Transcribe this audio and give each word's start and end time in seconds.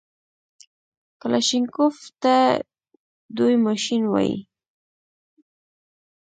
کلاشينکوف 1.21 1.95
ته 2.21 2.35
دوى 3.37 3.55
ماشين 3.65 4.03
وايي. 4.11 4.35